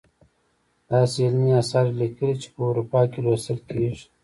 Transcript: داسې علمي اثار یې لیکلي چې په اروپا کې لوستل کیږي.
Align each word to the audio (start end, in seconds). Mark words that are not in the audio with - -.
داسې 0.89 1.17
علمي 1.27 1.51
اثار 1.61 1.85
یې 1.89 1.97
لیکلي 2.01 2.33
چې 2.41 2.47
په 2.53 2.61
اروپا 2.69 3.01
کې 3.11 3.19
لوستل 3.25 3.59
کیږي. 3.69 4.05